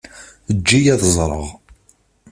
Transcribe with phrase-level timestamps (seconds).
[0.51, 1.45] Eǧǧ-iyi ad ẓreɣ.